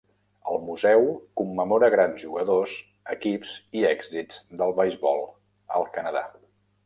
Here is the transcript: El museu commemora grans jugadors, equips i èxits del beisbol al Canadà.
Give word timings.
El 0.51 0.55
museu 0.69 1.03
commemora 1.41 1.89
grans 1.95 2.23
jugadors, 2.23 2.73
equips 3.15 3.53
i 3.81 3.85
èxits 3.91 4.41
del 4.63 4.75
beisbol 4.81 5.25
al 5.79 5.89
Canadà. 5.99 6.27